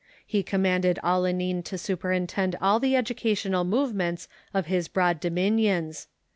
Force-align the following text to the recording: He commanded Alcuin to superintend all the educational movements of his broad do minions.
He 0.25 0.41
commanded 0.41 0.97
Alcuin 1.03 1.61
to 1.63 1.77
superintend 1.77 2.55
all 2.59 2.79
the 2.79 2.95
educational 2.95 3.63
movements 3.63 4.27
of 4.51 4.65
his 4.65 4.87
broad 4.87 5.19
do 5.19 5.29
minions. 5.29 6.07